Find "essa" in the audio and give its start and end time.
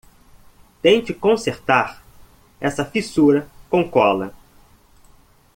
2.59-2.83